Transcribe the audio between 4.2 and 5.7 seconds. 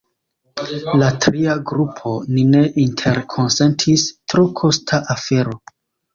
tro kosta afero!